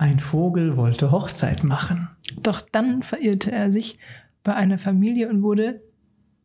[0.00, 2.08] Ein Vogel wollte Hochzeit machen.
[2.40, 3.98] Doch dann verirrte er sich
[4.44, 5.82] bei einer Familie und wurde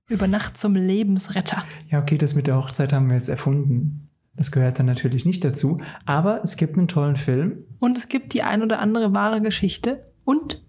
[0.09, 1.63] über Nacht zum Lebensretter.
[1.89, 4.09] Ja, okay, das mit der Hochzeit haben wir jetzt erfunden.
[4.35, 5.77] Das gehört dann natürlich nicht dazu.
[6.05, 7.63] Aber es gibt einen tollen Film.
[7.79, 10.65] Und es gibt die ein oder andere wahre Geschichte und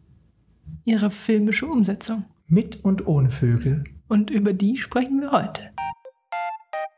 [0.85, 2.27] ihre filmische Umsetzung.
[2.47, 3.85] Mit und ohne Vögel.
[4.09, 5.71] Und über die sprechen wir heute.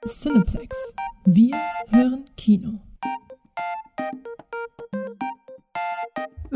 [0.05, 0.97] Cineplex.
[1.25, 1.55] Wir
[1.91, 2.81] hören Kino.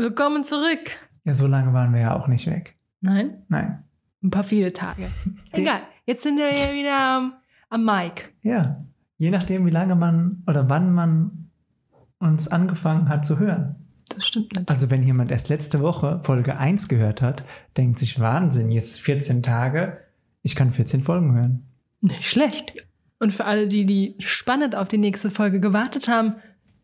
[0.01, 0.97] Willkommen zurück.
[1.25, 2.75] Ja, so lange waren wir ja auch nicht weg.
[3.01, 3.43] Nein?
[3.49, 3.83] Nein.
[4.23, 5.11] Ein paar viele Tage.
[5.51, 7.33] Egal, jetzt sind wir ja wieder am,
[7.69, 8.23] am Mike.
[8.41, 8.83] Ja,
[9.19, 11.51] je nachdem, wie lange man oder wann man
[12.17, 13.75] uns angefangen hat zu hören.
[14.09, 14.71] Das stimmt nicht.
[14.71, 17.43] Also wenn jemand erst letzte Woche Folge 1 gehört hat,
[17.77, 19.99] denkt sich Wahnsinn, jetzt 14 Tage,
[20.41, 21.67] ich kann 14 Folgen hören.
[21.99, 22.73] Nicht schlecht.
[23.19, 26.37] Und für alle, die, die spannend auf die nächste Folge gewartet haben,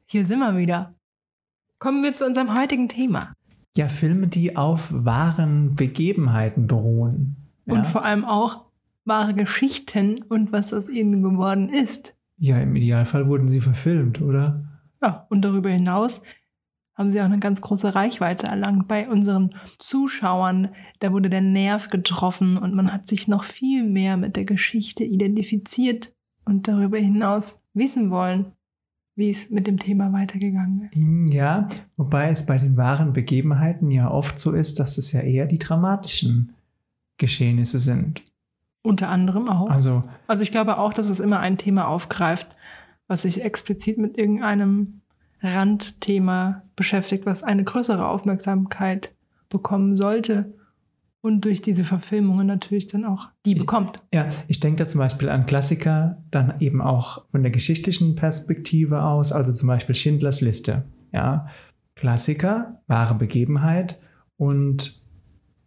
[0.05, 0.91] hier sind wir wieder.
[1.80, 3.34] Kommen wir zu unserem heutigen Thema.
[3.76, 7.36] Ja, Filme, die auf wahren Begebenheiten beruhen.
[7.66, 7.73] Ja?
[7.75, 8.66] Und vor allem auch
[9.06, 12.16] wahre Geschichten und was aus ihnen geworden ist.
[12.38, 14.64] ja, im Idealfall wurden sie verfilmt, oder?
[15.02, 16.22] Ja, und darüber hinaus
[16.95, 20.70] haben sie auch eine ganz große Reichweite erlangt bei unseren Zuschauern.
[21.00, 25.03] Da wurde der Nerv getroffen und man hat sich noch viel mehr mit der Geschichte
[25.03, 28.53] identifiziert und darüber hinaus wissen wollen,
[29.18, 31.34] wie es mit dem Thema weitergegangen ist.
[31.34, 35.48] Ja, wobei es bei den wahren Begebenheiten ja oft so ist, dass es ja eher
[35.48, 36.54] die dramatischen
[37.18, 38.22] Geschehnisse sind.
[38.84, 39.72] Unter anderem auch.
[39.72, 42.56] Also, Also ich glaube auch, dass es immer ein Thema aufgreift,
[43.08, 45.02] was sich explizit mit irgendeinem
[45.42, 49.16] Randthema beschäftigt, was eine größere Aufmerksamkeit
[49.50, 50.54] bekommen sollte
[51.28, 54.00] und durch diese Verfilmungen natürlich dann auch die Ich- bekommt.
[54.14, 59.03] ja, ich denke da zum Beispiel an Klassiker, dann eben auch von der geschichtlichen Perspektive
[59.03, 60.86] aus, also zum Beispiel Schindlers Liste.
[61.14, 61.48] Ja,
[61.95, 64.00] Klassiker, wahre Begebenheit
[64.38, 65.02] und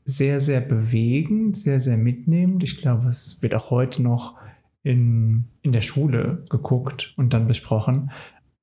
[0.05, 2.63] sehr, sehr bewegend, sehr, sehr mitnehmend.
[2.63, 4.37] Ich glaube, es wird auch heute noch
[4.83, 8.11] in, in der Schule geguckt und dann besprochen.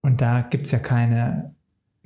[0.02, 1.54] Und da gibt es ja keine,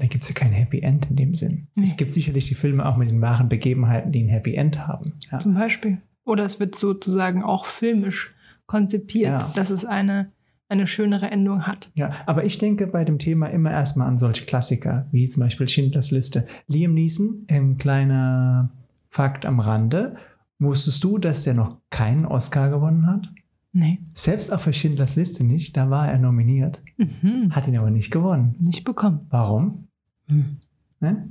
[0.01, 1.67] da gibt es ja kein Happy End in dem Sinn.
[1.75, 1.84] Nee.
[1.84, 5.13] Es gibt sicherlich die Filme auch mit den wahren Begebenheiten, die ein Happy End haben.
[5.31, 5.38] Ja.
[5.39, 6.00] Zum Beispiel.
[6.25, 8.34] Oder es wird sozusagen auch filmisch
[8.66, 9.51] konzipiert, Ja.
[9.56, 10.31] dass es eine,
[10.69, 11.91] eine schönere Endung hat.
[11.95, 15.67] Ja, aber ich denke bei dem Thema immer erstmal an solche Klassiker, wie zum Beispiel
[15.67, 16.47] Schindlers Liste.
[16.67, 18.72] Liam Neeson, ein kleiner
[19.09, 20.16] Fakt am Rande.
[20.59, 23.29] Wusstest du, dass der noch keinen Oscar gewonnen hat?
[23.73, 24.00] Nee.
[24.13, 27.53] Selbst auch für Schindlers Liste nicht, da war er nominiert, Mhm.
[27.56, 28.56] hat ihn aber nicht gewonnen.
[28.59, 29.22] Nicht bekommen.
[29.29, 29.88] Warum?
[30.31, 30.58] Hm.
[31.00, 31.30] Ne?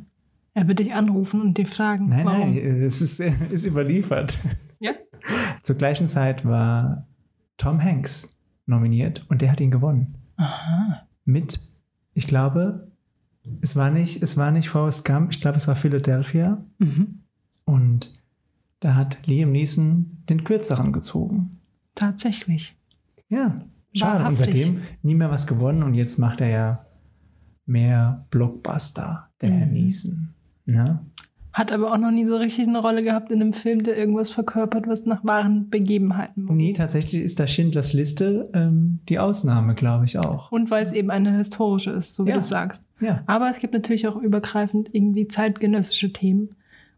[0.55, 2.41] Er wird dich anrufen und dir fragen, Nein, warum.
[2.55, 4.38] nein, es ist, ist überliefert.
[4.83, 4.93] Ja?
[5.61, 7.06] Zur gleichen Zeit war
[7.59, 10.15] Tom Hanks nominiert und der hat ihn gewonnen.
[10.39, 11.03] Aha.
[11.27, 11.60] mit,
[12.15, 12.89] ich glaube,
[13.60, 16.65] es war nicht, es war nicht Forrest Gump, ich glaube, es war Philadelphia.
[16.78, 17.21] Mhm.
[17.66, 18.15] Und
[18.81, 21.50] da hat Liam Neeson den kürzeren gezogen.
[21.94, 22.75] Tatsächlich.
[23.28, 23.56] Ja,
[23.94, 24.25] schade.
[24.25, 24.39] Und Wahrhaftig.
[24.47, 26.87] seitdem nie mehr was gewonnen und jetzt macht er ja
[27.70, 29.72] mehr Blockbuster, der Mhm.
[29.72, 30.28] Neeson.
[30.66, 31.00] Ne?
[31.53, 34.31] Hat aber auch noch nie so richtig eine Rolle gehabt in einem Film, der irgendwas
[34.31, 36.56] verkörpert, was nach wahren Begebenheiten beruht.
[36.56, 40.53] Nee, tatsächlich ist da Schindlers Liste ähm, die Ausnahme, glaube ich auch.
[40.53, 42.36] Und weil es eben eine historische ist, so wie Ja.
[42.36, 42.88] du sagst.
[43.00, 46.50] Ja, Aber es gibt natürlich auch übergreifend irgendwie zeitgenössische Themen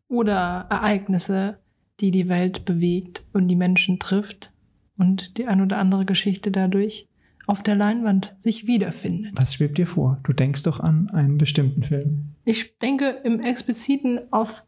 [0.08, 1.56] oder Ereignisse,
[2.00, 4.50] die die Welt bewegt und die Menschen trifft
[4.98, 7.06] und die ein oder andere Geschichte dadurch
[7.46, 9.32] auf der Leinwand sich wiederfindet.
[9.36, 10.18] was schwebt dir vor?
[10.24, 12.34] Du denkst doch an einen bestimmten Film.
[12.44, 14.64] Ich denke im Expliziten auf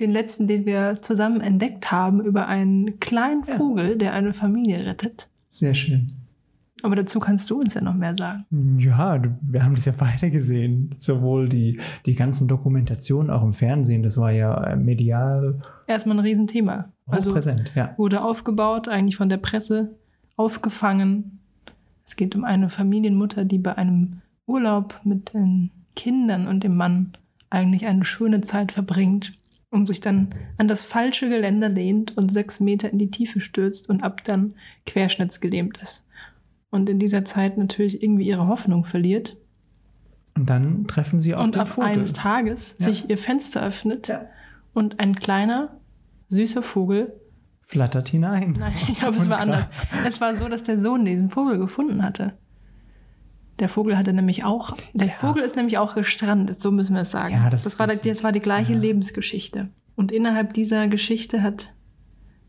[0.00, 3.54] den letzten, den wir zusammen entdeckt haben, über einen kleinen Ja.
[3.56, 5.28] Vogel, der eine Familie rettet.
[5.48, 6.06] Sehr schön.
[6.84, 8.44] Aber dazu kannst du uns ja noch mehr sagen.
[8.80, 10.94] Ja, wir haben das ja beide gesehen.
[10.98, 16.24] Sowohl die, die ganzen Dokumentationen auch im Fernsehen, das war ja äh, medial Erstmal ein
[16.24, 16.92] Riesenthema.
[17.06, 17.72] Also hochpräsent.
[17.76, 17.94] Ja.
[17.98, 19.94] wurde aufgebaut, eigentlich von der Presse
[20.36, 21.38] aufgefangen.
[22.04, 27.12] Es geht um eine Familienmutter, die bei einem Urlaub mit den Kindern und dem Mann
[27.50, 29.32] eigentlich eine schöne Zeit verbringt
[29.70, 33.88] und sich dann an das falsche Geländer lehnt und sechs Meter in die Tiefe stürzt
[33.88, 34.54] und ab dann
[34.86, 36.06] querschnittsgelähmt ist.
[36.70, 39.36] Und in dieser Zeit natürlich irgendwie ihre Hoffnung verliert
[40.34, 41.90] Und dann treffen sie auf und den auf Vogel.
[41.90, 42.86] eines Tages Ja.
[42.86, 44.26] sich ihr Fenster öffnet Ja.
[44.72, 45.76] und ein kleiner,
[46.28, 47.12] süßer Vogel
[47.72, 48.56] Flattert hinein.
[48.58, 49.64] Nein, ich glaube, es war anders.
[50.06, 52.34] Es war so, dass der Sohn diesen Vogel gefunden hatte.
[53.60, 55.12] Der Vogel hatte nämlich auch, der Ja.
[55.14, 57.34] Vogel ist nämlich auch gestrandet, so müssen wir es sagen.
[57.34, 58.78] Ja, das das, war, das war die gleiche Ja.
[58.78, 59.68] Lebensgeschichte.
[59.96, 61.72] Und innerhalb dieser Geschichte hat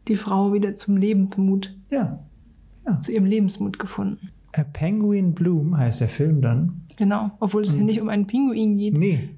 [0.09, 2.19] die Frau wieder zum Lebensmut, Ja.
[3.01, 4.29] zu ihrem Lebensmut gefunden.
[4.53, 6.81] A Penguin Bloom heißt der Film dann.
[6.97, 9.29] Genau, obwohl es hier nicht um einen Pinguin geht, Nee.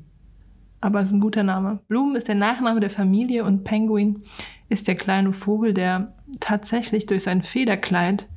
[0.85, 1.79] Aber es ist ein guter Name.
[1.87, 4.19] Bloom ist der Nachname der Familie und Penguin
[4.69, 8.27] ist der kleine Vogel, der tatsächlich durch sein Federkleid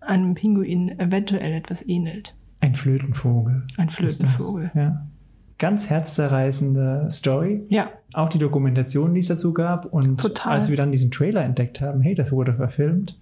[0.00, 2.34] einem Pinguin eventuell etwas ähnelt.
[2.60, 3.62] Ein Flötenvogel.
[3.76, 3.88] Ein.
[3.90, 4.70] Flötenvogel.
[4.74, 5.06] Ja.
[5.58, 7.64] Ganz herzzerreißende Story.
[7.68, 9.86] Ja, Auch die Dokumentation, die es dazu gab.
[9.86, 10.54] Und Total.
[10.54, 13.18] als wir dann diesen Trailer entdeckt haben, hey, das wurde verfilmt.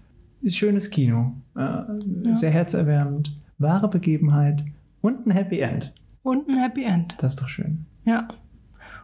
[0.46, 1.34] Schönes Kino.
[1.56, 3.36] Äh, Sehr herzerwärmend.
[3.58, 4.64] Wahre Begebenheit
[5.02, 5.92] und ein Happy End.
[6.22, 7.14] und ein Happy End.
[7.18, 7.84] Das ist doch schön.
[8.04, 8.28] Ja.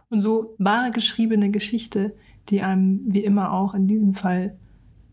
[0.09, 2.15] Und so wahre geschriebene Geschichte,
[2.49, 4.55] die einem wie immer auch in diesem Fall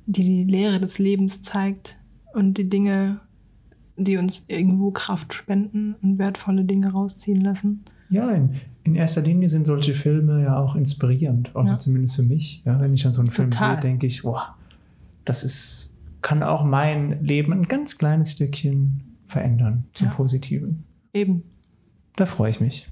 [0.06, 1.98] die, Lehre des Lebens zeigt
[2.32, 3.20] und die Dinge,
[3.96, 7.84] die uns irgendwo Kraft spenden und wertvolle Dinge rausziehen lassen.
[8.10, 11.50] Ja, in, in erster Linie sind solche Filme ja auch inspirierend.
[11.54, 11.78] Also Ja.
[11.78, 12.62] zumindest für mich.
[12.64, 13.74] Ja, wenn ich an so einen Film Total.
[13.74, 14.56] sehe, denke ich, boah,
[15.24, 20.12] das ist, kann auch mein Leben ein ganz kleines Stückchen verändern zum Ja.
[20.14, 20.84] Positiven.
[21.12, 21.42] Eben.
[22.16, 22.86] Da freue ich mich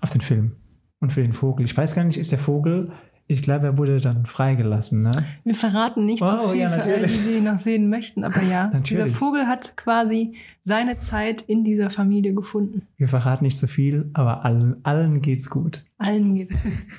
[0.00, 0.56] auf den Film
[1.00, 1.64] und für den Vogel.
[1.64, 2.92] Ich weiß gar nicht, ist der Vogel,
[3.30, 5.12] ich glaube, er wurde dann freigelassen, ne?
[5.44, 8.42] Wir verraten nicht Oh, so viel ja, für alle, die, die noch sehen möchten, aber
[8.42, 9.12] ja, dieser Natürlich.
[9.14, 12.88] Vogel hat quasi seine Zeit in dieser Familie gefunden.
[12.96, 15.84] Wir verraten nicht zu viel, aber allen, allen geht's gut.
[15.98, 16.50] Allen geht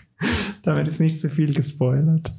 [0.63, 2.31] Damit ist nicht zu viel gespoilert.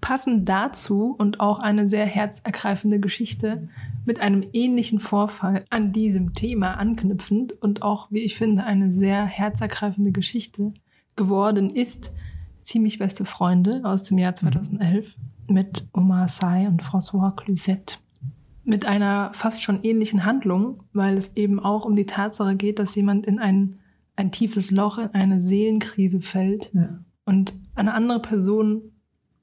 [0.00, 3.68] Passend dazu und auch eine sehr herzergreifende Geschichte
[4.04, 9.24] mit einem ähnlichen Vorfall an diesem Thema anknüpfend und auch, wie ich finde, eine sehr
[9.24, 10.74] herzergreifende Geschichte
[11.16, 12.12] geworden ist
[12.64, 15.16] Ziemlich beste Freunde aus dem Jahr 2011
[15.48, 18.00] mit Omar Sy und François Cluzet.
[18.64, 22.94] Mit einer fast schon ähnlichen Handlung, weil es eben auch um die Tatsache geht, dass
[22.94, 23.76] jemand in ein,
[24.16, 27.00] ein tiefes Loch, in eine Seelenkrise fällt Ja.
[27.26, 28.80] und eine andere Person,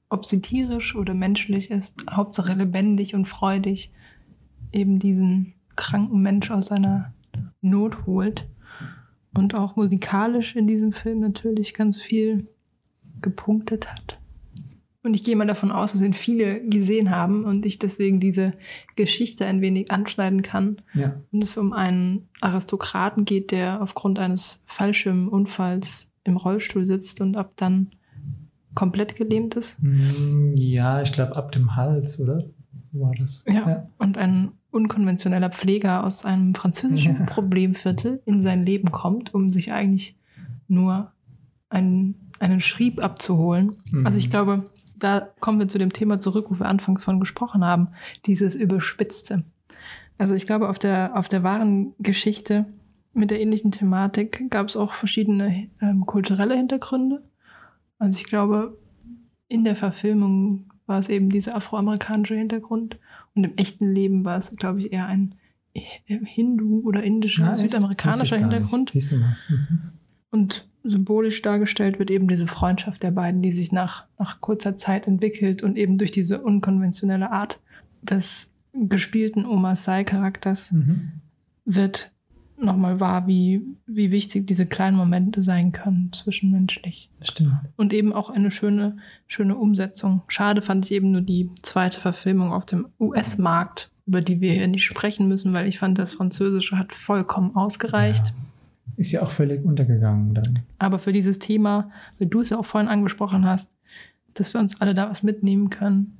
[0.08, 3.92] ob sie tierisch oder menschlich ist, Hauptsache lebendig und freudig,
[4.72, 7.12] eben diesen kranken Mensch aus seiner
[7.60, 8.46] Not holt.
[9.34, 12.48] Und auch musikalisch in diesem Film natürlich ganz viel
[13.22, 14.18] gepunktet hat.
[15.04, 18.52] Und ich gehe mal davon aus, dass ihn viele gesehen haben und ich deswegen diese
[18.94, 20.76] Geschichte ein wenig anschneiden kann.
[20.94, 21.14] Ja.
[21.32, 27.52] Und es um einen Aristokraten geht, der aufgrund eines Fallschirmunfalls im Rollstuhl sitzt und ab
[27.56, 27.90] dann
[28.74, 29.78] komplett gelähmt ist.
[29.80, 32.44] Hm, Ja, ich glaube ab dem Hals, oder?
[32.92, 33.44] War das?
[33.48, 33.88] Ja.
[33.98, 37.24] Und ein unkonventioneller Pfleger aus einem französischen Ja.
[37.24, 40.18] Problemviertel in sein Leben kommt, um sich eigentlich
[40.66, 41.12] nur
[41.68, 43.76] einen, einen Schrieb abzuholen.
[43.90, 44.06] Mhm.
[44.06, 44.64] Also ich glaube,
[44.98, 47.88] da kommen wir zu dem Thema zurück, wo wir anfangs von gesprochen haben,
[48.26, 49.44] dieses Überspitzte.
[50.18, 52.66] Also ich glaube, auf der, auf der wahren Geschichte
[53.12, 57.22] mit der ähnlichen Thematik gab es auch verschiedene ähm, kulturelle Hintergründe.
[57.98, 58.78] Also ich glaube,
[59.48, 62.98] in der Verfilmung war es eben dieser afroamerikanische Hintergrund
[63.34, 65.34] und im echten Leben war es, glaube ich, eher ein
[65.74, 67.52] Hindu- oder indischer?
[67.52, 68.38] Wusste südamerikanischer.
[68.38, 68.94] Hintergrund.
[68.94, 69.34] Mhm.
[70.30, 75.06] Und symbolisch dargestellt wird eben diese Freundschaft der beiden, die sich nach, nach kurzer Zeit
[75.06, 77.60] entwickelt und eben durch diese unkonventionelle Art
[78.02, 81.12] des gespielten Oma Sai-Charakters Mhm.
[81.64, 82.12] wird
[82.58, 87.10] nochmal wahr, wie, wie wichtig diese kleinen Momente sein können zwischenmenschlich.
[87.20, 87.54] Stimmt.
[87.76, 88.96] Und eben auch eine schöne,
[89.26, 90.22] schöne Umsetzung.
[90.28, 94.68] Schade fand ich eben nur die zweite Verfilmung auf dem US-Markt, über die wir hier
[94.68, 98.32] nicht sprechen müssen, weil ich fand, das Französische hat vollkommen ausgereicht.
[98.96, 100.60] Ist ja auch völlig untergegangen dann.
[100.78, 103.72] Aber für dieses Thema, weil du es ja auch vorhin angesprochen hast,
[104.34, 106.16] dass wir uns alle da was mitnehmen können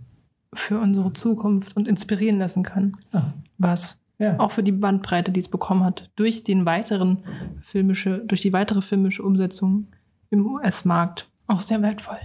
[0.54, 4.38] für unsere Zukunft und inspirieren lassen können, Ah, war es ja.
[4.38, 7.24] auch für die Bandbreite, die es bekommen hat, durch den weiteren
[7.60, 9.88] filmische, durch die weitere filmische Umsetzung
[10.30, 12.18] im US-Markt auch sehr wertvoll.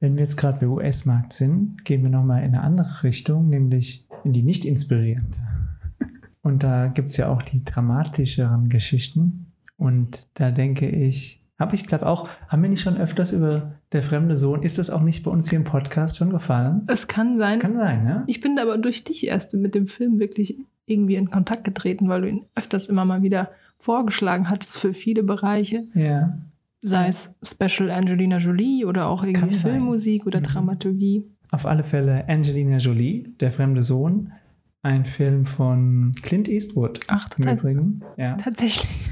[0.00, 4.06] Wenn wir jetzt gerade bei US-Markt sind, gehen wir nochmal in eine andere Richtung, nämlich
[4.24, 5.38] in die nicht inspirierende.
[6.42, 9.46] Und da gibt es ja auch die dramatischeren Geschichten.
[9.76, 14.02] Und da denke ich, habe ich glaube auch, haben wir nicht schon öfters über der
[14.02, 16.82] fremde Sohn, ist das auch nicht bei uns hier im Podcast schon gefallen?
[16.88, 17.58] Es kann sein.
[17.58, 18.24] Kann sein, ne?
[18.26, 22.20] Ich bin aber durch dich erst mit dem Film wirklich irgendwie in Kontakt getreten, weil
[22.22, 25.84] du ihn öfters immer mal wieder vorgeschlagen hattest für viele Bereiche.
[25.94, 26.36] Ja.
[26.82, 29.54] Sei es Special Angelina Jolie oder auch irgendwie.
[29.54, 30.44] Filmmusik oder Mhm.
[30.44, 31.24] Dramaturgie.
[31.50, 34.32] Auf alle Fälle Angelina Jolie, der fremde Sohn,
[34.82, 37.00] ein Film von Clint Eastwood.
[37.06, 38.02] Ach, Im Übrigen.
[38.16, 38.36] Ja.
[38.36, 39.10] tatsächlich.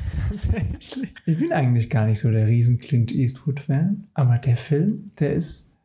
[1.26, 5.76] Ich bin eigentlich gar nicht so der riesen Clint Eastwood-Fan, aber der Film, der ist,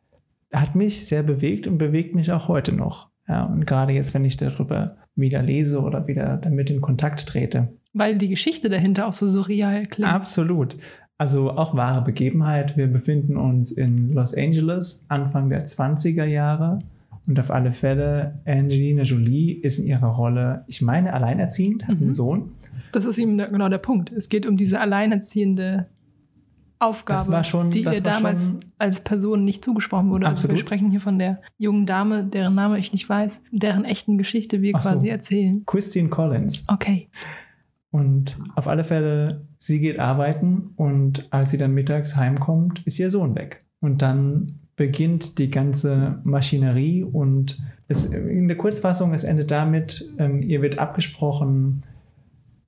[0.52, 3.08] hat mich sehr bewegt und bewegt mich auch heute noch.
[3.28, 7.68] Ja, und gerade jetzt, wenn ich darüber wieder lese oder wieder damit in Kontakt trete.
[7.92, 10.12] Weil die Geschichte dahinter auch so surreal klingt.
[10.12, 10.76] Absolut.
[11.18, 12.76] Also auch wahre Begebenheit.
[12.76, 16.80] Wir befinden uns in Los Angeles, Anfang der 20er Jahre.
[17.26, 22.02] Und auf alle Fälle, Angelina Jolie ist in ihrer Rolle, ich meine, alleinerziehend, hat Mhm.
[22.04, 22.52] einen Sohn.
[22.92, 24.12] Das ist eben genau der Punkt.
[24.12, 25.86] Es geht um diese alleinerziehende
[26.78, 30.26] Aufgabe, schon- die ihr damals schon- als Person nicht zugesprochen wurde.
[30.26, 30.60] Also wir Absolut.
[30.60, 34.72] sprechen hier von der jungen Dame, deren Name ich nicht weiß, deren echten Geschichte wir
[34.76, 34.90] Ach so.
[34.90, 35.62] quasi erzählen.
[35.66, 36.64] Christine Collins.
[36.68, 37.08] Okay.
[37.90, 43.10] Und auf alle Fälle, sie geht arbeiten und als sie dann mittags heimkommt, ist ihr
[43.10, 43.64] Sohn weg.
[43.80, 50.42] Und dann beginnt die ganze Maschinerie und es, in der Kurzfassung, es endet damit, ähm,
[50.42, 51.82] ihr wird abgesprochen,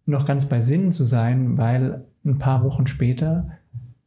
[0.07, 3.50] noch ganz bei Sinnen zu sein, weil ein paar Wochen später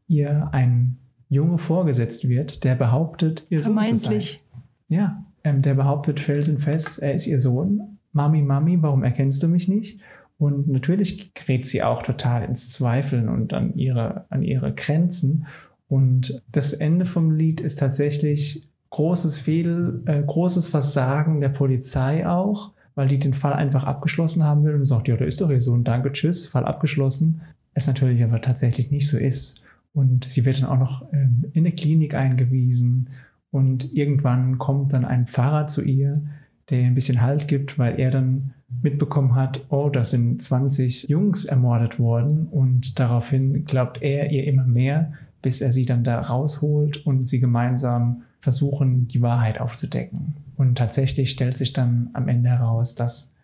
[0.08, 0.98] ihr ein
[1.30, 3.98] Junge vorgesetzt wird, der behauptet, ihr Sohn zu sein.
[3.98, 4.44] Vermeintlich.
[4.88, 8.00] Ja, ähm, der behauptet felsenfest, er ist ihr Sohn.
[8.12, 10.02] Mami, Mami, warum erkennst du mich nicht?
[10.38, 15.46] Und natürlich gerät sie auch total ins Zweifeln und an ihre, an ihre Grenzen.
[15.92, 22.72] Und das Ende vom Lied ist tatsächlich großes Fehl, äh, großes Versagen der Polizei auch,
[22.96, 25.60] weil die den Fall einfach abgeschlossen haben will und sagt, ja, da ist doch ihr
[25.60, 27.42] Sohn, danke, tschüss, Fall abgeschlossen.
[27.74, 29.66] Es natürlich aber tatsächlich nicht so ist.
[29.92, 33.10] Und sie wird dann auch noch ähm, in eine Klinik eingewiesen.
[33.52, 36.22] Und irgendwann kommt dann ein Pfarrer zu ihr,
[36.70, 41.10] der ihr ein bisschen Halt gibt, weil er dann mitbekommen hat, oh, da sind 20
[41.10, 42.48] Jungs ermordet worden.
[42.48, 47.40] Und daraufhin glaubt er ihr immer mehr, bis er sie dann da rausholt und sie
[47.40, 50.36] gemeinsam versuchen, die Wahrheit aufzudecken.
[50.58, 53.36] Und tatsächlich stellt sich dann am Ende heraus, dass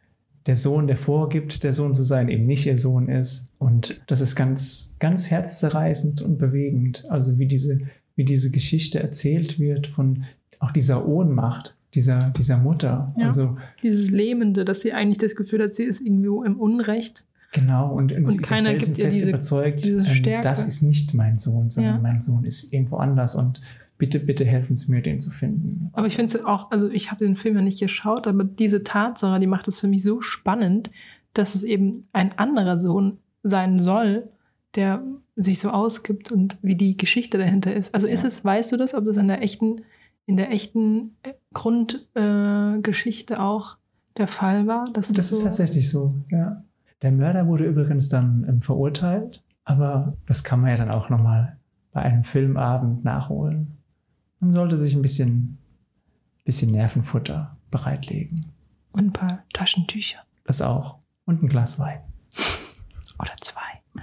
[0.46, 3.51] der Sohn, der vorgibt, der Sohn zu sein, eben nicht ihr Sohn ist.
[3.60, 7.06] Und das ist ganz, ganz herzzerreißend und bewegend.
[7.10, 7.82] Also wie diese,
[8.16, 10.24] wie diese Geschichte erzählt wird von
[10.60, 13.13] auch dieser Ohnmacht dieser, dieser Mutter.
[13.18, 13.27] Ja.
[13.27, 17.25] Also Dieses Lähmende, dass sie eigentlich das Gefühl hat, sie ist irgendwo im Unrecht.
[17.51, 20.44] Genau, und, und, ist keiner gibt ihr diese- überzeugt, diese ähm, Stärke.
[20.44, 22.01] das ist nicht mein Sohn, sondern Ja.
[22.01, 23.62] mein Sohn ist irgendwo anders und
[23.98, 25.89] bitte, bitte helfen Sie mir, den zu finden.
[25.94, 28.84] Aber ich finde es auch, also ich habe den Film ja nicht geschaut, aber diese
[28.84, 30.92] Tatsache, die macht es für mich so spannend,
[31.34, 34.27] dass es eben ein anderer Sohn sein soll,
[34.75, 35.01] der
[35.36, 37.94] sich so ausgibt und wie die Geschichte dahinter ist.
[37.96, 38.27] Also ist Ja.
[38.30, 39.82] es, weißt du das, ob das in der echten,
[40.25, 41.16] in der echten
[41.54, 43.77] Grundgeschichte äh, auch
[44.18, 44.86] der Fall war?
[44.94, 46.63] Das es ist so, tatsächlich so, ja.
[47.01, 51.58] Der Mörder wurde übrigens dann ähm, verurteilt, aber das kann man ja dann auch nochmal
[51.92, 53.77] bei einem Filmabend nachholen.
[54.39, 55.58] Man sollte sich ein bisschen,
[56.46, 58.46] bisschen Nervenfutter bereitlegen.
[58.92, 60.98] Und ein paar Taschentücher Das auch.
[61.25, 62.00] Und ein Glas Wein.
[63.20, 63.62] oder zwei.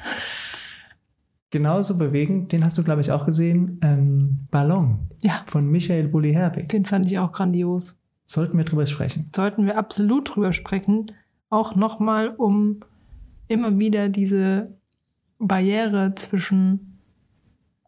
[1.50, 6.68] Genauso bewegend, den hast du, glaube ich, auch gesehen, ähm, Ballon Ja, von Michael Bulli-Herbig.
[6.68, 7.96] den fand ich auch grandios.
[8.24, 9.30] Sollten wir drüber sprechen.
[9.34, 11.12] sollten wir absolut drüber sprechen.
[11.54, 12.80] Auch nochmal, um
[13.46, 14.74] immer wieder diese
[15.38, 16.98] Barriere zwischen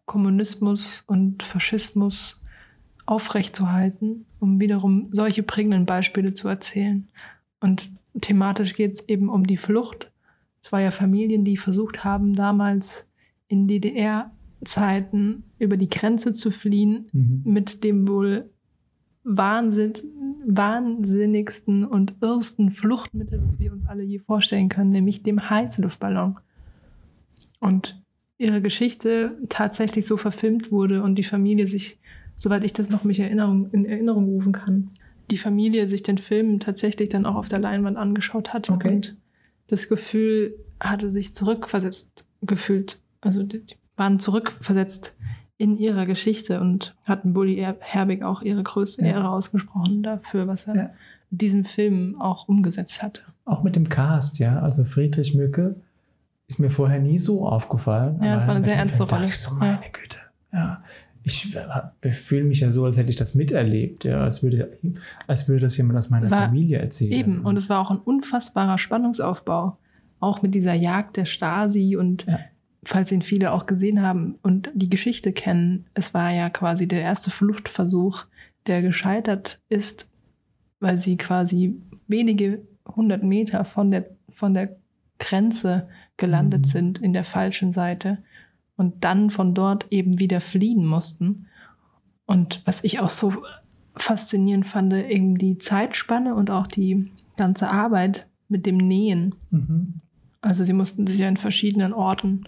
[0.04, 2.40] Kommunismus und Faschismus
[3.06, 7.08] aufrechtzuerhalten, um wiederum solche prägenden Beispiele zu erzählen.
[7.61, 10.12] Und thematisch geht es eben um die Flucht
[10.61, 13.11] zweier Familien, die versucht haben, damals
[13.49, 17.42] in DDR-Zeiten über die Grenze zu fliehen Mhm.
[17.44, 18.49] mit dem wohl
[19.25, 19.92] Wahnsinn,
[20.46, 26.38] wahnsinnigsten und irrsten Fluchtmittel, was wir uns alle je vorstellen können, nämlich dem Heißluftballon.
[27.60, 28.02] Und
[28.38, 31.98] ihre Geschichte tatsächlich so verfilmt wurde und die Familie sich,
[32.36, 34.90] soweit ich das noch mich Erinnerung, in Erinnerung rufen kann,
[35.30, 38.88] die Familie sich den Film tatsächlich dann auch auf der Leinwand angeschaut hat Okay.
[38.88, 39.16] und
[39.66, 43.00] das Gefühl hatte sich zurückversetzt gefühlt.
[43.20, 43.62] Also die
[43.96, 45.15] waren zurückversetzt
[45.58, 49.08] in ihrer Geschichte und hatten Bully Er- Herbig auch ihre größte Ja.
[49.08, 50.90] Ehre ausgesprochen dafür, was er Ja.
[51.30, 53.22] mit diesem Film auch umgesetzt hatte.
[53.44, 54.60] Auch mit dem Cast, ja.
[54.60, 55.76] Also Friedrich Mücke
[56.48, 58.20] ist mir vorher nie so aufgefallen.
[58.22, 59.25] Ja, es aber war eine sehr ernste Rolle.
[59.26, 59.56] Ich so, Ja.
[59.58, 60.18] meine Güte.
[60.52, 60.82] Ja.
[61.22, 61.56] Ich
[62.02, 64.78] äh, fühle mich ja so, als hätte ich das miterlebt, ja, als würde,
[65.26, 67.10] als würde das jemand aus meiner War Familie erzählen.
[67.12, 69.76] Eben, und es war auch ein unfassbarer Spannungsaufbau,
[70.20, 72.38] auch mit dieser Jagd der Stasi und Ja.
[72.86, 77.00] Falls ihn viele auch gesehen haben und die Geschichte kennen, es war ja quasi der
[77.00, 78.26] erste Fluchtversuch,
[78.66, 80.10] der gescheitert ist,
[80.78, 84.76] weil sie quasi wenige hundert Meter von der, von der
[85.18, 86.70] Grenze gelandet Mhm.
[86.70, 88.18] sind in der falschen Seite
[88.76, 91.46] und dann von dort eben wieder fliehen mussten.
[92.24, 93.34] Und was ich auch so
[93.96, 99.34] faszinierend fand, eben die Zeitspanne und auch die ganze Arbeit mit dem Nähen.
[99.50, 99.94] Mhm.
[100.40, 102.44] Also sie mussten sich ja in verschiedenen Orten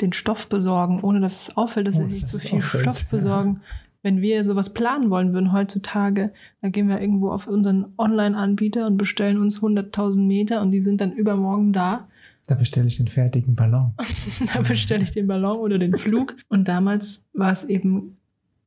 [0.00, 2.82] den Stoff besorgen, ohne dass es auffällt, dass sie Ohne sich dass so viel auffällt,
[2.82, 3.06] Stoff ja.
[3.10, 3.60] besorgen.
[4.02, 8.96] Wenn wir sowas planen wollen würden heutzutage, dann gehen wir irgendwo auf unseren Online-Anbieter und
[8.96, 12.08] bestellen uns 100.000 Meter und die sind dann übermorgen da.
[12.46, 13.92] Da bestelle ich den fertigen Ballon.
[14.54, 16.36] da bestelle ich den Ballon oder den Flug.
[16.48, 18.16] Und damals war es eben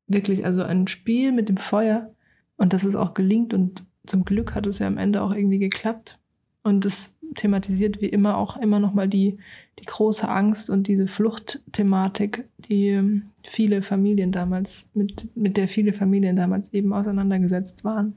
[0.07, 2.11] wirklich also ein Spiel mit dem Feuer
[2.57, 5.59] und dass es auch gelingt und zum Glück hat es ja am Ende auch irgendwie
[5.59, 6.19] geklappt.
[6.63, 9.37] Und es thematisiert wie immer auch immer noch mal die,
[9.79, 15.93] die große Angst und diese Fluchtthematik, die ähm, viele Familien damals, mit, mit der viele
[15.93, 18.15] Familien damals eben auseinandergesetzt waren.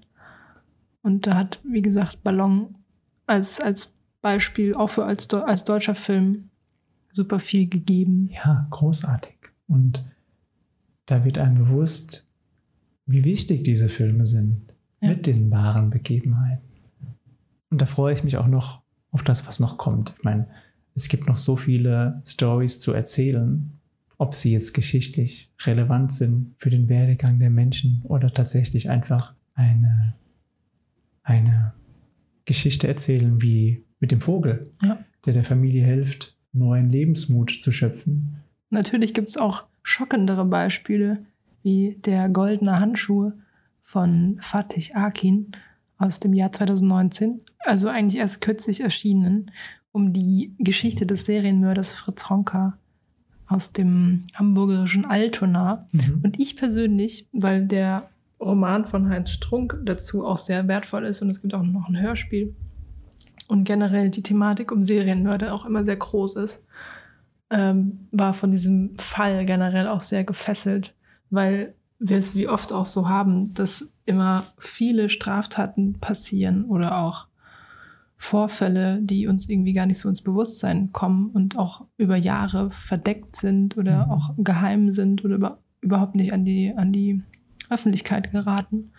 [1.02, 2.74] Und da hat, wie gesagt, Ballon
[3.26, 6.48] als, als Beispiel, auch für als, als deutscher Film,
[7.12, 8.30] super viel gegeben.
[8.32, 9.36] Ja, großartig.
[9.68, 10.04] Und
[11.06, 12.26] da wird einem bewusst,
[13.06, 14.62] wie wichtig diese Filme sind
[15.00, 15.10] Ja.
[15.10, 16.62] mit den wahren Begebenheiten.
[17.70, 18.83] Und da freue ich mich auch noch
[19.14, 20.12] auf das, was noch kommt.
[20.18, 20.46] Ich meine,
[20.94, 23.72] es gibt noch so viele Stories zu erzählen,
[24.18, 30.14] ob sie jetzt geschichtlich relevant sind für den Werdegang der Menschen oder tatsächlich einfach eine,
[31.22, 31.72] eine
[32.44, 34.98] Geschichte erzählen wie mit dem Vogel, Ja.
[35.24, 38.36] der der Familie hilft, neuen Lebensmut zu schöpfen.
[38.70, 41.24] Natürlich gibt es auch schockendere Beispiele,
[41.62, 43.32] wie der goldene Handschuh
[43.82, 45.52] von Fatih Akin
[45.98, 49.50] aus dem Jahr 2019, also eigentlich erst kürzlich erschienen,
[49.92, 52.76] um die Geschichte des Serienmörders Fritz Honka
[53.46, 55.86] aus dem hamburgerischen Altona.
[55.92, 56.20] Mhm.
[56.22, 58.08] Und ich persönlich, weil der
[58.40, 62.00] Roman von Heinz Strunk dazu auch sehr wertvoll ist und es gibt auch noch ein
[62.00, 62.54] Hörspiel
[63.48, 66.64] und generell die Thematik um Serienmörder auch immer sehr groß ist,
[67.50, 70.94] ähm, war von diesem Fall generell auch sehr gefesselt,
[71.30, 71.74] weil
[72.06, 77.28] wir es wie oft auch so haben, dass immer viele Straftaten passieren oder auch
[78.16, 83.36] Vorfälle, die uns irgendwie gar nicht so ins Bewusstsein kommen und auch über Jahre verdeckt
[83.36, 84.12] sind oder Mhm.
[84.12, 87.22] auch geheim sind oder über, überhaupt nicht an die, an die
[87.70, 88.92] Öffentlichkeit geraten.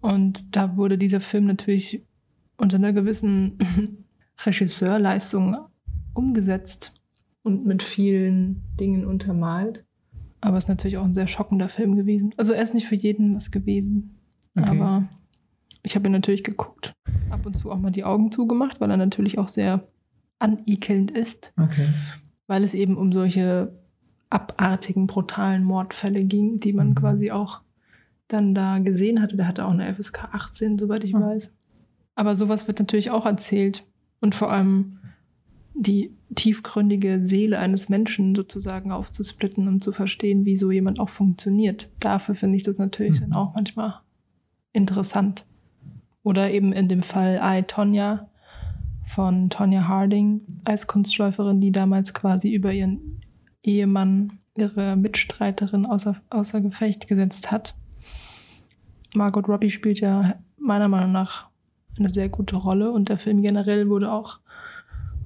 [0.00, 2.04] Und da wurde dieser Film natürlich
[2.58, 3.58] unter einer gewissen
[4.44, 5.56] Regisseurleistung
[6.12, 6.94] umgesetzt
[7.42, 9.84] und mit vielen Dingen untermalt.
[10.40, 12.32] Aber es ist natürlich auch ein sehr schockender Film gewesen.
[12.36, 14.16] Also er ist nicht für jeden was gewesen.
[14.56, 14.68] Okay.
[14.68, 15.08] Aber
[15.82, 16.92] ich habe ihn natürlich geguckt.
[17.30, 19.86] Ab und zu auch mal die Augen zugemacht, weil er natürlich auch sehr
[20.38, 21.88] anekelnd ist, Okay.
[22.46, 23.72] weil es eben um solche
[24.30, 26.94] abartigen, brutalen Mordfälle ging, die man Mhm.
[26.94, 27.62] quasi auch
[28.28, 29.36] dann da gesehen hatte.
[29.36, 31.20] Der hatte auch eine FSK 18, soweit ich Ah.
[31.20, 31.52] weiß.
[32.14, 33.84] Aber sowas wird natürlich auch erzählt.
[34.20, 34.98] Und vor allem
[35.78, 41.88] die tiefgründige Seele eines Menschen sozusagen aufzusplitten und zu verstehen, wie so jemand auch funktioniert.
[42.00, 43.30] Dafür finde ich das natürlich Mhm.
[43.30, 44.00] dann auch manchmal
[44.72, 45.44] interessant.
[46.22, 48.28] Oder eben in dem Fall I, Tonya
[49.06, 53.20] von Tonya Harding, Eiskunstläuferin, die damals quasi über ihren
[53.62, 57.74] Ehemann, ihre Mitstreiterin außer, außer Gefecht gesetzt hat.
[59.14, 61.48] Margot Robbie spielt ja meiner Meinung nach
[61.98, 64.40] eine sehr gute Rolle und der Film generell wurde auch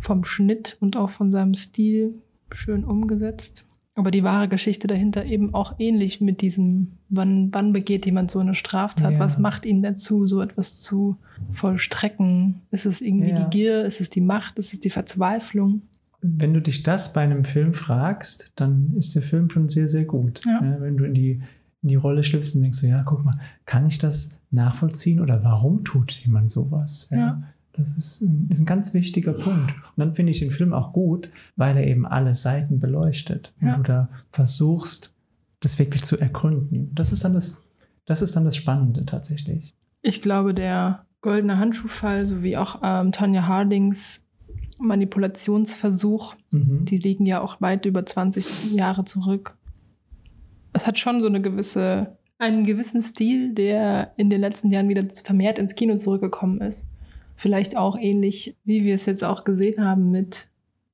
[0.03, 2.15] vom Schnitt und auch von seinem Stil
[2.53, 3.65] schön umgesetzt.
[3.95, 8.39] Aber die wahre Geschichte dahinter eben auch ähnlich mit diesem, wann, wann begeht jemand so
[8.39, 9.13] eine Straftat?
[9.13, 9.19] Ja.
[9.19, 11.17] Was macht ihn dazu, so etwas zu
[11.53, 12.63] vollstrecken?
[12.71, 13.45] Ist es irgendwie Ja.
[13.45, 13.85] die Gier?
[13.85, 14.59] Ist es die Macht?
[14.59, 15.83] Ist es die Verzweiflung?
[16.21, 20.05] Wenn du dich das bei einem Film fragst, dann ist der Film schon sehr, sehr
[20.05, 20.41] gut.
[20.47, 20.77] Ja.
[20.81, 21.43] wenn du in die,
[21.83, 25.43] in die Rolle schlüpfst und denkst so, ja, guck mal, kann ich das nachvollziehen oder
[25.45, 27.09] warum tut jemand sowas?
[27.11, 27.43] Ja.
[27.75, 29.71] Das ist ein, ist ein ganz wichtiger Punkt.
[29.71, 33.55] Und dann finde ich den Film auch gut, weil er eben alle Seiten beleuchtet.
[33.61, 33.77] Und Ja.
[33.77, 35.15] du da versuchst,
[35.61, 36.91] das wirklich zu ergründen.
[36.95, 37.65] Das ist dann das,
[38.05, 39.75] das ist dann das Spannende tatsächlich.
[40.03, 44.27] Ich glaube, der goldene Handschuhfall sowie auch ähm, Tanja Hardings
[44.79, 46.85] Manipulationsversuch, Mhm.
[46.85, 49.57] die liegen ja auch weit über 20 Jahre zurück.
[50.73, 55.05] Es hat schon so eine gewisse, einen gewissen Stil, der in den letzten Jahren wieder
[55.25, 56.89] vermehrt ins Kino zurückgekommen ist.
[57.37, 60.49] Vielleicht auch ähnlich, wie wir es jetzt auch gesehen haben mit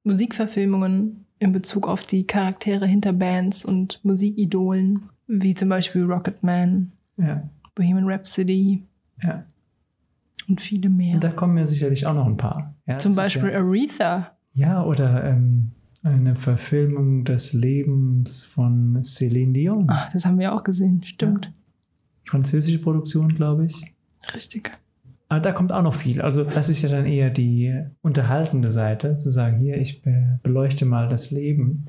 [0.04, 7.48] Musikverfilmungen in Bezug auf die Charaktere hinter Bands und Musikidolen, wie zum Beispiel Rocketman, ja,
[7.74, 8.82] Bohemian Rhapsody
[9.22, 9.44] ja.
[10.48, 11.14] und viele mehr.
[11.14, 12.74] Und da kommen mir sicherlich auch noch ein paar.
[12.86, 14.36] Ja, Zum Beispiel Ja, Aretha.
[14.54, 15.72] ja oder ähm,
[16.02, 19.90] eine Verfilmung des Lebens von Céline Dion.
[19.90, 21.52] Ah, das haben wir auch gesehen, stimmt.
[22.24, 23.94] Französische Produktion, glaube ich.
[24.34, 24.72] Richtig.
[25.28, 26.22] Aber da kommt auch noch viel.
[26.22, 30.86] Also das ist ja dann eher die unterhaltende Seite, zu sagen, hier, ich be beleuchte
[30.86, 31.86] mal das Leben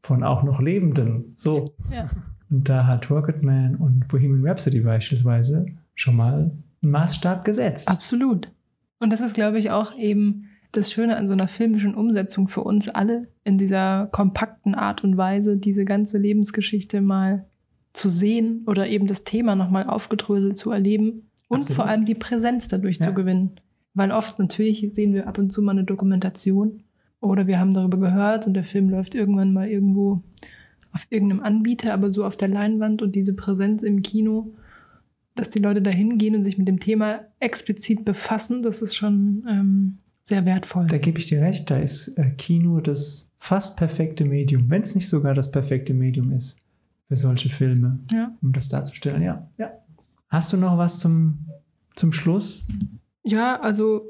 [0.00, 1.32] von auch noch Lebenden.
[1.34, 1.74] So.
[1.90, 2.08] Ja.
[2.50, 6.50] Und da hat Rocketman und Bohemian Rhapsody beispielsweise schon mal
[6.82, 7.88] einen Maßstab gesetzt.
[7.88, 8.50] Absolut.
[9.00, 12.62] Und das ist, glaube ich, auch eben das Schöne an so einer filmischen Umsetzung für
[12.62, 17.46] uns alle, in dieser kompakten Art und Weise diese ganze Lebensgeschichte mal
[17.92, 21.76] zu sehen oder eben das Thema nochmal aufgedröselt zu erleben und Absolut.
[21.76, 23.06] vor allem die Präsenz dadurch Ja.
[23.08, 23.52] zu gewinnen.
[23.94, 26.82] Weil oft natürlich sehen wir ab und zu mal eine Dokumentation
[27.20, 30.22] oder wir haben darüber gehört und der Film läuft irgendwann mal irgendwo
[30.92, 34.52] auf irgendeinem Anbieter, aber so auf der Leinwand und diese Präsenz im Kino,
[35.34, 39.44] dass die Leute da hingehen und sich mit dem Thema explizit befassen, das ist schon
[39.48, 40.86] ähm, sehr wertvoll.
[40.86, 44.94] Da gebe ich dir recht, da ist äh, Kino das fast perfekte Medium, wenn es
[44.94, 46.58] nicht sogar das perfekte Medium ist
[47.08, 48.32] für solche Filme, Ja.
[48.42, 49.22] um das darzustellen.
[49.22, 49.70] Ja, ja.
[50.28, 51.38] Hast du noch was zum,
[51.96, 52.66] zum Schluss?
[53.24, 54.02] Ja, also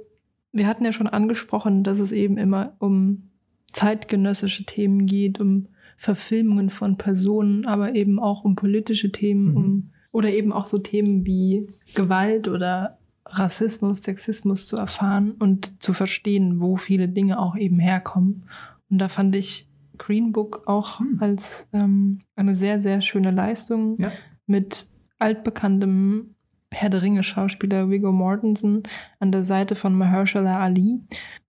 [0.53, 3.31] wir hatten ja schon angesprochen, dass es eben immer um
[3.73, 9.57] zeitgenössische Themen geht, um Verfilmungen von Personen, aber eben auch um politische Themen, Mhm.
[9.57, 15.93] um oder eben auch so Themen wie Gewalt oder Rassismus, Sexismus zu erfahren und zu
[15.93, 18.45] verstehen, wo viele Dinge auch eben herkommen.
[18.91, 21.19] Und da fand ich Green Book auch Hm.
[21.21, 24.13] als ähm, eine sehr, sehr schöne Leistung Ja.
[24.47, 24.87] mit
[25.19, 26.35] altbekanntem
[26.71, 28.83] Herr der Ringe-Schauspieler Viggo Mortensen
[29.21, 31.01] an der Seite von Mahershala Ali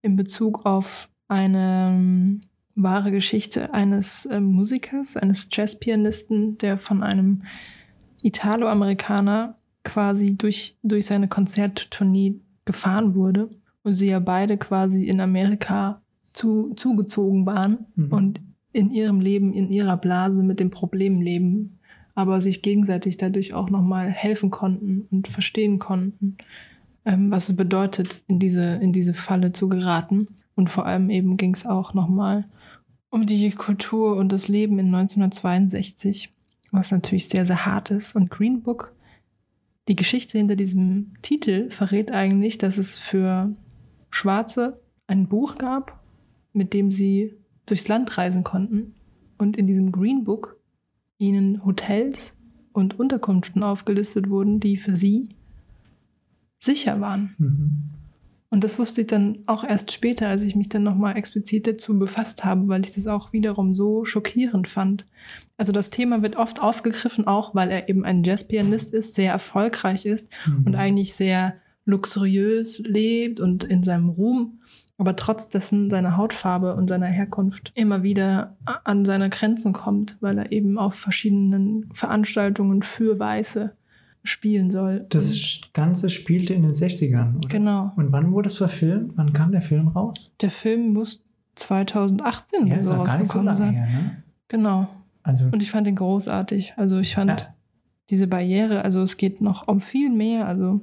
[0.01, 2.41] in Bezug auf eine ähm,
[2.75, 7.43] wahre Geschichte eines ähm, Musikers, eines Jazzpianisten, der von einem
[8.23, 13.49] Italo-Amerikaner quasi durch, durch seine Konzerttournee gefahren wurde
[13.83, 16.01] und sie ja beide quasi in Amerika
[16.33, 18.11] zu, zugezogen waren Mhm.
[18.13, 21.78] und in ihrem Leben, in ihrer Blase mit dem Problem leben,
[22.19, 26.37] aber sich gegenseitig dadurch auch nochmal helfen konnten und verstehen konnten,
[27.05, 30.27] ähm, was es bedeutet, in diese, in diese Falle zu geraten.
[30.55, 32.45] Und vor allem eben ging es auch nochmal
[33.09, 36.33] um die Kultur und das Leben in 1962,
[36.71, 38.15] was natürlich sehr, sehr hart ist.
[38.17, 38.93] Und Green Book,
[39.87, 43.55] die Geschichte hinter diesem Titel verrät eigentlich, dass es für
[44.09, 46.03] Schwarze ein Buch gab,
[46.51, 47.33] mit dem sie
[47.65, 48.93] durchs Land reisen konnten.
[49.37, 50.58] Und in diesem Green Book
[51.19, 52.35] ihnen Hotels
[52.71, 55.29] und Unterkünften aufgelistet wurden, die für sie
[56.59, 57.35] sicher waren.
[57.37, 57.71] Mhm.
[58.51, 61.99] Und das wusste ich dann auch erst später, als ich mich dann nochmal explizit dazu
[61.99, 65.05] befasst habe, weil ich das auch wiederum so schockierend fand.
[65.55, 70.07] Also das Thema wird oft aufgegriffen, auch weil er eben ein Jazzpianist ist, sehr erfolgreich
[70.07, 70.65] ist Mhm.
[70.65, 71.55] und eigentlich sehr
[71.85, 74.61] luxuriös lebt und in seinem Ruhm,
[74.99, 80.37] aber trotz dessen seiner Hautfarbe und seiner Herkunft immer wieder an seine Grenzen kommt, weil
[80.37, 83.71] er eben auf verschiedenen Veranstaltungen für Weiße
[84.23, 85.05] spielen soll.
[85.09, 87.49] Das Und- Ganze spielte in den 60ern, oder?
[87.49, 87.93] genau.
[87.95, 89.13] Und wann wurde es verfilmt?
[89.15, 90.35] Wann kam der Film raus?
[90.41, 91.23] Der Film muss
[91.55, 93.73] 2018 Ja, so so rausgekommen lange sein.
[93.73, 94.23] her, ne?
[94.49, 94.87] Genau.
[95.23, 96.73] Also, Und ich fand den großartig.
[96.77, 97.47] Also ich fand Ja.
[98.09, 100.47] diese Barriere, also es geht noch um viel mehr.
[100.47, 100.81] Also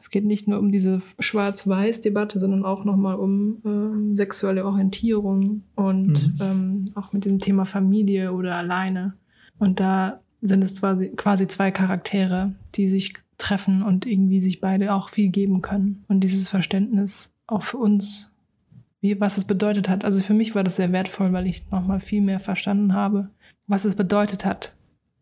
[0.00, 6.06] es geht nicht nur um diese Schwarz-Weiß-Debatte, sondern auch nochmal um ähm, sexuelle Orientierung und
[6.08, 6.34] Mhm.
[6.40, 9.14] ähm, auch mit dem Thema Familie oder alleine.
[9.58, 14.94] Und da sind es quasi, quasi zwei Charaktere, die sich treffen und irgendwie sich beide
[14.94, 16.04] auch viel geben können.
[16.08, 18.34] Und dieses Verständnis auch für uns,
[19.00, 20.04] wie, was es bedeutet hat.
[20.04, 23.30] Also für mich war das sehr wertvoll, weil ich nochmal viel mehr verstanden habe,
[23.66, 24.74] was es bedeutet hat,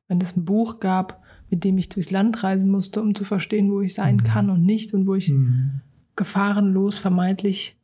[0.09, 1.23] wenn es ein Buch gab,
[1.55, 4.23] mit dem ich durchs Land reisen musste, um zu verstehen, wo ich sein Mhm.
[4.25, 5.83] kann und nicht und wo ich mhm.
[6.17, 7.77] gefahrenlos vermeintlich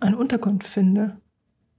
[0.00, 1.16] eine Unterkunft finde.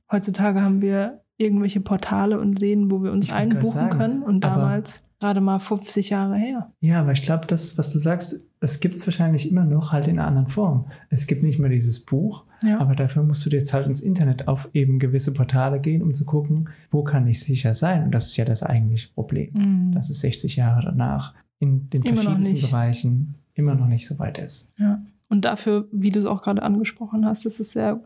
[0.10, 4.46] Heutzutage haben wir irgendwelche Portale und sehen, wo wir uns Ich einbuchen sagen, können und
[4.46, 6.72] damals gerade mal 50 Jahre her.
[6.80, 10.08] Ja, aber ich glaube, das, was du sagst, das gibt es wahrscheinlich immer noch halt
[10.08, 10.86] in einer anderen Form.
[11.10, 12.80] Es gibt nicht mehr dieses Buch, Ja.
[12.80, 16.26] aber dafür musst du jetzt halt ins Internet auf eben gewisse Portale gehen, um zu
[16.26, 18.04] gucken, wo kann ich sicher sein.
[18.04, 19.52] Und das ist ja das eigentliche Problem.
[19.54, 19.92] Mhm.
[19.94, 22.68] Dass es 60 Jahre danach in den Immer verschiedensten.
[22.68, 24.74] Bereichen immer noch nicht so weit ist.
[24.78, 25.02] Ja.
[25.30, 28.02] Und dafür, wie du es auch gerade angesprochen hast, ist es sehr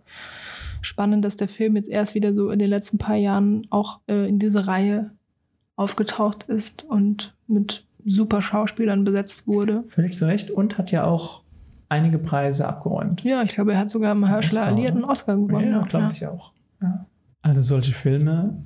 [0.81, 4.27] spannend, dass der Film jetzt erst wieder so in den letzten paar Jahren auch äh,
[4.27, 5.11] in diese Reihe
[5.75, 9.83] aufgetaucht ist und mit super Schauspielern besetzt wurde.
[9.89, 11.41] Völlig zu Recht und hat ja auch
[11.89, 13.23] einige Preise abgeräumt.
[13.23, 15.71] Ja, ich glaube, er hat sogar Mahershala Oscar, Ali einen Oscar gewonnen.
[15.71, 16.11] Ja, glaube ja.
[16.11, 16.51] ich auch.
[16.81, 17.05] Ja.
[17.41, 18.63] Also solche Filme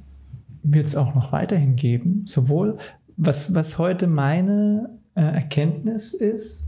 [0.64, 2.24] wird es auch noch weiterhin geben.
[2.26, 2.78] Sowohl,
[3.18, 6.68] was, was heute meine äh, Erkenntnis ist,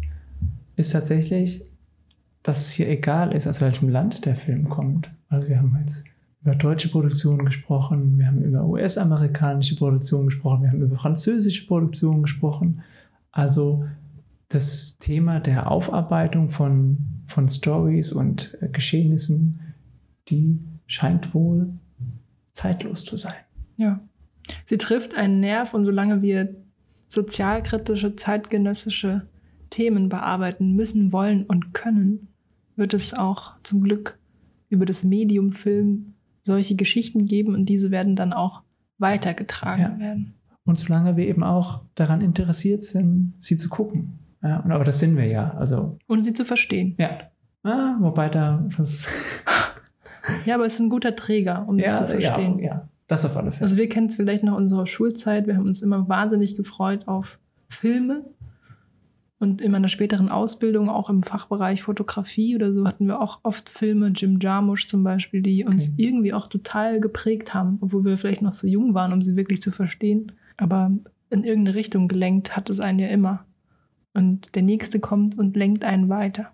[0.76, 1.64] ist tatsächlich,
[2.44, 5.10] dass es hier egal ist, aus welchem Land der Film kommt.
[5.30, 6.08] Also wir haben jetzt
[6.42, 12.24] über deutsche Produktionen gesprochen, wir haben über US-amerikanische Produktionen gesprochen, wir haben über französische Produktionen
[12.24, 12.82] gesprochen.
[13.32, 13.86] Also
[14.54, 19.60] das Thema der Aufarbeitung von, von Stories und äh, Geschehnissen,
[20.30, 21.74] die scheint wohl
[22.52, 23.34] zeitlos zu sein.
[23.78, 24.00] Ja.
[24.66, 26.56] Sie trifft einen Nerv und solange wir
[27.08, 29.28] sozialkritische, zeitgenössische
[29.70, 32.28] Themen bearbeiten müssen, wollen und können,
[32.76, 34.20] wird es auch zum Glück
[34.70, 38.62] über das Medium Film solche Geschichten geben und diese werden dann auch
[38.98, 40.00] weitergetragen Ja.
[40.00, 40.34] werden.
[40.66, 44.20] Und solange wir eben auch daran interessiert sind, sie zu gucken.
[44.44, 45.52] Ja, und aber das sind wir ja.
[45.58, 46.96] Also, Und sie zu verstehen.
[46.98, 47.10] ja.
[47.66, 49.08] Ah, wobei da was.
[50.46, 52.60] Ja, aber es ist ein guter Träger, um ja, zu verstehen.
[52.60, 53.62] Ja, ja, das auf alle Fälle.
[53.64, 55.48] Also wir kennen es vielleicht noch unserer Schulzeit.
[55.48, 58.26] Wir haben uns immer wahnsinnig gefreut auf Filme.
[59.40, 63.70] Und in meiner späteren Ausbildung, auch im Fachbereich Fotografie oder so, hatten wir auch oft
[63.70, 66.04] Filme, Jim Jarmusch zum Beispiel, die uns Okay.
[66.04, 69.62] irgendwie auch total geprägt haben, obwohl wir vielleicht noch so jung waren, um sie wirklich
[69.62, 70.32] zu verstehen.
[70.58, 70.92] Aber
[71.30, 73.46] in irgendeine Richtung gelenkt hat es einen ja immer.
[74.14, 76.54] Und der nächste kommt und lenkt einen weiter.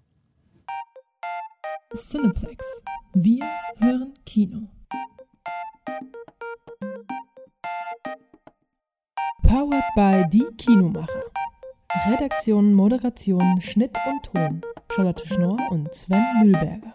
[1.93, 2.83] Cineplex.
[3.13, 3.43] Wir
[3.77, 4.69] hören Kino.
[9.43, 11.23] Powered by Die Kinomacher.
[12.07, 14.61] Redaktion, Moderation, Schnitt und Ton.
[14.91, 16.93] Charlotte Schnorr und Sven Mühlberger.